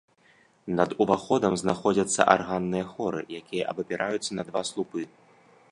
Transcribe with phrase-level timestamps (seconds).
[0.77, 5.01] Над уваходам знаходзяцца арганныя хоры, якія абапіраюцца на два слупы.